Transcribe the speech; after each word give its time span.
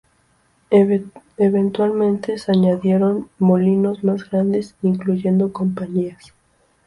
Eventualmente, 1.37 2.39
se 2.39 2.53
añadieron 2.53 3.29
molinos 3.37 4.03
más 4.03 4.27
grandes, 4.31 4.73
incluyendo 4.81 5.53
compañías. 5.53 6.33